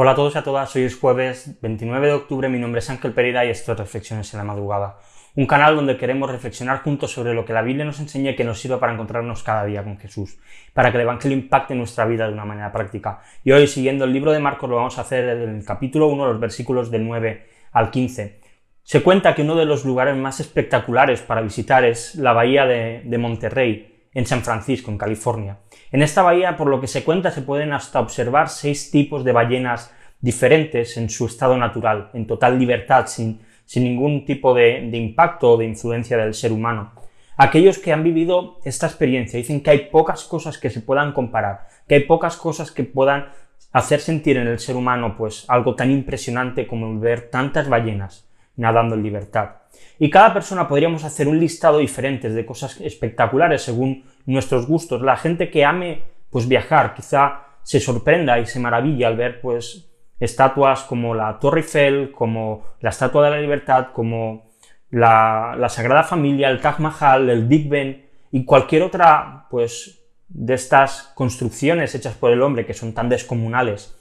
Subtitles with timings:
[0.00, 2.88] Hola a todos y a todas, hoy es jueves 29 de octubre, mi nombre es
[2.88, 5.00] Ángel Pereira y esto es Reflexiones en la Madrugada,
[5.34, 8.44] un canal donde queremos reflexionar juntos sobre lo que la Biblia nos enseña y que
[8.44, 10.38] nos sirva para encontrarnos cada día con Jesús,
[10.72, 13.22] para que el Evangelio impacte nuestra vida de una manera práctica.
[13.42, 16.26] Y hoy, siguiendo el libro de Marcos, lo vamos a hacer en el capítulo 1,
[16.28, 18.40] los versículos del 9 al 15.
[18.84, 23.02] Se cuenta que uno de los lugares más espectaculares para visitar es la bahía de,
[23.04, 25.58] de Monterrey, en San Francisco, en California.
[25.90, 29.32] En esta bahía, por lo que se cuenta, se pueden hasta observar seis tipos de
[29.32, 34.96] ballenas diferentes en su estado natural, en total libertad, sin, sin ningún tipo de, de
[34.96, 36.92] impacto o de influencia del ser humano.
[37.36, 41.68] Aquellos que han vivido esta experiencia dicen que hay pocas cosas que se puedan comparar,
[41.86, 43.28] que hay pocas cosas que puedan
[43.72, 48.27] hacer sentir en el ser humano pues algo tan impresionante como ver tantas ballenas
[48.58, 49.50] nadando en libertad.
[49.98, 55.00] Y cada persona podríamos hacer un listado diferente de cosas espectaculares según nuestros gustos.
[55.00, 59.88] La gente que ame pues viajar quizá se sorprenda y se maravilla al ver pues
[60.20, 64.50] estatuas como la Torre Eiffel, como la Estatua de la Libertad, como
[64.90, 70.54] la, la Sagrada Familia, el Taj Mahal, el Big Ben y cualquier otra pues de
[70.54, 73.97] estas construcciones hechas por el hombre que son tan descomunales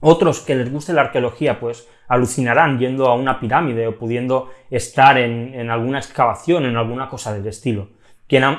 [0.00, 5.18] otros que les guste la arqueología, pues alucinarán yendo a una pirámide o pudiendo estar
[5.18, 7.88] en, alguna excavación, en alguna cosa del estilo.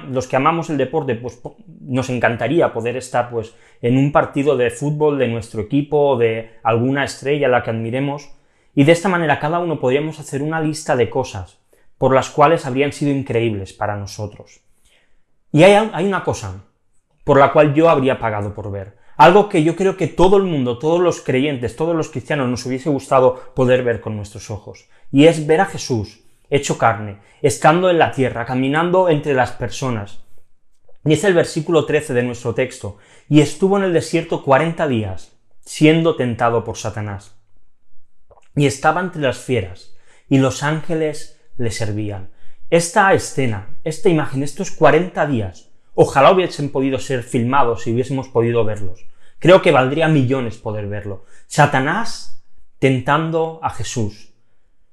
[0.09, 1.41] los que amamos el deporte, pues
[1.81, 7.03] nos encantaría poder estar pues en un partido de fútbol de nuestro equipo de alguna
[7.03, 8.31] estrella a la que admiremos.
[8.75, 11.59] Y de esta manera cada uno podríamos hacer una lista de cosas
[11.97, 14.61] por las cuales habrían sido increíbles para nosotros.
[15.51, 16.63] Y hay una cosa
[17.23, 18.96] por la cual yo habría pagado por ver.
[19.17, 22.65] Algo que yo creo que todo el mundo, todos los creyentes, todos los cristianos nos
[22.65, 24.87] hubiese gustado poder ver con nuestros ojos.
[25.11, 26.19] Y es ver a Jesús
[26.49, 30.19] hecho carne, estando en la tierra, caminando entre las personas.
[31.03, 36.15] Dice el versículo 13 de nuestro texto, y estuvo en el desierto cuarenta días, siendo
[36.15, 37.35] tentado por Satanás.
[38.55, 39.95] Y estaba entre las fieras,
[40.29, 42.29] y los ángeles le servían.
[42.69, 45.66] Esta escena, esta imagen, estos cuarenta días,
[45.99, 49.07] Ojalá hubiesen podido ser filmados y hubiésemos podido verlos.
[49.39, 51.25] Creo que valdría millones poder verlo.
[51.47, 52.39] Satanás
[52.77, 54.31] tentando a Jesús.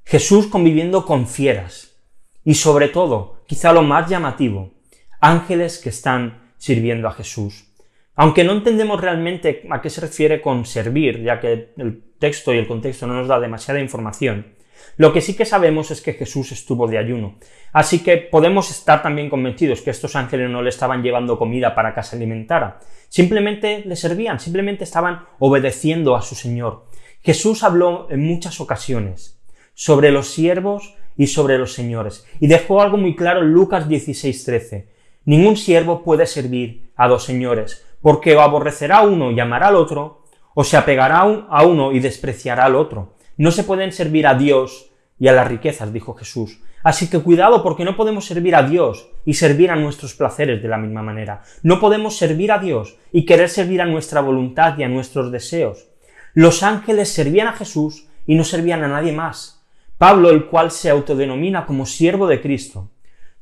[0.06, 1.94] Jesús conviviendo con fieras.
[2.42, 4.72] Y sobre todo, quizá lo más llamativo,
[5.20, 7.66] ángeles que están sirviendo a Jesús.
[8.14, 12.56] Aunque no entendemos realmente a qué se refiere con servir, ya que el texto y
[12.56, 14.54] el contexto no nos da demasiada información,
[14.96, 17.38] lo que sí que sabemos es que Jesús estuvo de ayuno.
[17.72, 21.94] Así que podemos estar también convencidos que estos ángeles no le estaban llevando comida para
[21.94, 22.80] que se alimentara.
[23.08, 26.86] Simplemente le servían, simplemente estaban obedeciendo a su Señor.
[27.22, 29.40] Jesús habló en muchas ocasiones
[29.74, 32.26] sobre los siervos y sobre los señores.
[32.40, 34.88] Y dejó algo muy claro en Lucas 16:13.
[35.24, 39.76] Ningún siervo puede servir a dos señores, porque o aborrecerá a uno y amará al
[39.76, 40.24] otro,
[40.54, 43.13] o se apegará a uno y despreciará al otro.
[43.36, 46.60] No se pueden servir a Dios y a las riquezas, dijo Jesús.
[46.82, 50.68] Así que cuidado porque no podemos servir a Dios y servir a nuestros placeres de
[50.68, 51.42] la misma manera.
[51.62, 55.88] No podemos servir a Dios y querer servir a nuestra voluntad y a nuestros deseos.
[56.34, 59.64] Los ángeles servían a Jesús y no servían a nadie más.
[59.96, 62.90] Pablo, el cual se autodenomina como siervo de Cristo,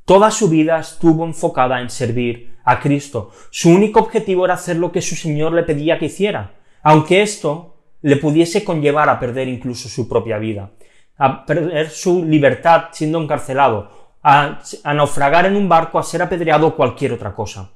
[0.04, 3.30] toda su vida estuvo enfocada en servir a Cristo.
[3.50, 7.71] Su único objetivo era hacer lo que su Señor le pedía que hiciera, aunque esto
[8.02, 10.72] le pudiese conllevar a perder incluso su propia vida,
[11.16, 14.60] a perder su libertad siendo encarcelado, a,
[14.94, 17.70] naufragar en un barco, a ser apedreado o cualquier otra cosa.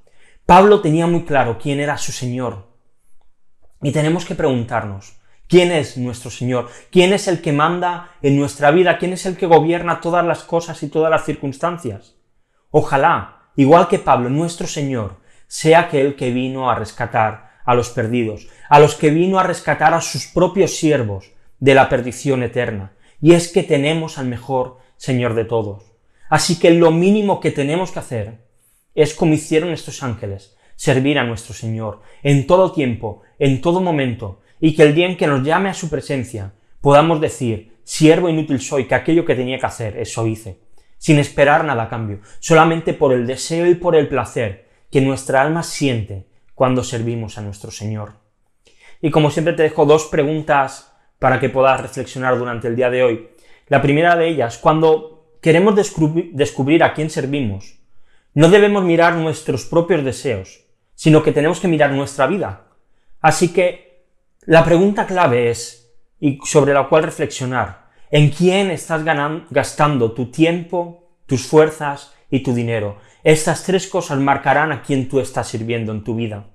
[0.44, 2.66] Pablo tenía muy claro quién era su Señor.
[3.82, 5.16] Y tenemos que preguntarnos,
[5.48, 6.68] ¿quién es nuestro Señor?
[6.90, 8.98] ¿Quién es el que manda en nuestra vida?
[8.98, 12.16] ¿Quién es el que gobierna todas las cosas y todas las circunstancias?
[12.70, 18.48] Ojalá, igual que Pablo, nuestro Señor, sea aquel que vino a rescatar a los perdidos,
[18.70, 22.92] a los que vino a rescatar a sus propios siervos de la perdición eterna.
[23.20, 25.84] Y es que tenemos al mejor Señor de todos.
[26.30, 28.38] Así que lo mínimo que tenemos que hacer
[28.94, 34.40] es como hicieron estos ángeles, servir a nuestro Señor en todo tiempo, en todo momento,
[34.60, 38.60] y que el día en que nos llame a su presencia podamos decir, siervo inútil
[38.60, 40.60] soy, que aquello que tenía que hacer, eso hice,
[40.98, 45.42] sin esperar nada a cambio, solamente por el deseo y por el placer que nuestra
[45.42, 48.14] alma siente cuando servimos a nuestro Señor.
[49.02, 53.02] Y como siempre te dejo dos preguntas para que puedas reflexionar durante el día de
[53.02, 53.28] hoy.
[53.68, 57.78] La primera de ellas, cuando queremos descubrir a quién servimos,
[58.32, 60.64] no debemos mirar nuestros propios deseos,
[60.94, 62.68] sino que tenemos que mirar nuestra vida.
[63.20, 64.06] Así que
[64.46, 69.04] la pregunta clave es, y sobre la cual reflexionar, ¿en quién estás
[69.50, 72.96] gastando tu tiempo, tus fuerzas y tu dinero?
[73.26, 76.46] Estas tres cosas marcarán a quién tú estás sirviendo en tu vida.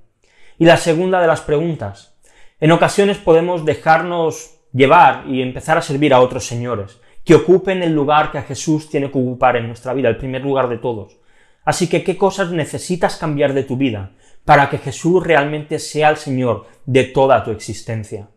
[0.58, 2.16] Y la segunda de las preguntas,
[2.62, 7.94] En ocasiones podemos dejarnos llevar y empezar a servir a otros señores, que ocupen el
[7.94, 11.18] lugar que Jesús tiene que ocupar en nuestra vida, el primer lugar de todos.
[11.66, 14.12] Así que, ¿qué cosas necesitas cambiar de tu vida
[14.46, 18.30] para que Jesús realmente sea el Señor de toda tu existencia?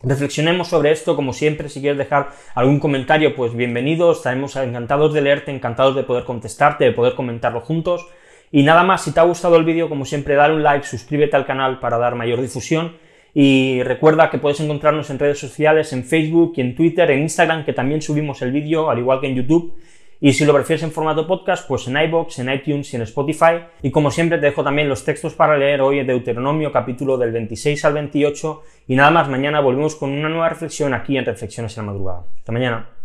[0.00, 5.22] Reflexionemos sobre esto, como siempre, si quieres dejar algún comentario, pues bienvenido, estaremos encantados de
[5.22, 8.06] leerte, encantados de poder contestarte, de poder comentarlo juntos.
[8.52, 11.34] Y nada más, si te ha gustado el vídeo, como siempre, dale un like, suscríbete
[11.34, 12.96] al canal para dar mayor difusión
[13.34, 17.64] y recuerda que puedes encontrarnos en redes sociales, en Facebook y en Twitter, en Instagram,
[17.64, 19.74] que también subimos el vídeo, al igual que en YouTube.
[20.20, 23.62] Y si lo prefieres en formato podcast, pues en iBox, en iTunes y en Spotify.
[23.82, 27.30] Y como siempre te dejo también los textos para leer hoy en Deuteronomio capítulo del
[27.30, 28.62] 26 al 28.
[28.88, 32.24] Y nada más, mañana volvemos con una nueva reflexión aquí en Reflexiones en la Madrugada.
[32.36, 32.97] Hasta mañana.